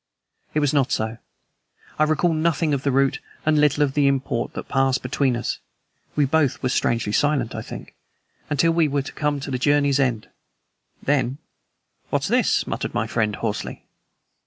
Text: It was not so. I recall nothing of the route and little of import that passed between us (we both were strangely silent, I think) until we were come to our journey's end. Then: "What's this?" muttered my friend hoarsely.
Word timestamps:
It 0.55 0.61
was 0.61 0.73
not 0.73 0.91
so. 0.91 1.19
I 1.99 2.05
recall 2.05 2.33
nothing 2.33 2.73
of 2.73 2.81
the 2.81 2.91
route 2.91 3.19
and 3.45 3.61
little 3.61 3.83
of 3.83 3.95
import 3.95 4.53
that 4.55 4.67
passed 4.67 5.03
between 5.03 5.37
us 5.37 5.59
(we 6.15 6.25
both 6.25 6.63
were 6.63 6.69
strangely 6.69 7.11
silent, 7.13 7.53
I 7.53 7.61
think) 7.61 7.93
until 8.49 8.71
we 8.71 8.87
were 8.87 9.03
come 9.03 9.39
to 9.41 9.51
our 9.51 9.57
journey's 9.59 9.99
end. 9.99 10.27
Then: 11.03 11.37
"What's 12.09 12.29
this?" 12.29 12.65
muttered 12.65 12.95
my 12.95 13.05
friend 13.05 13.35
hoarsely. 13.35 13.85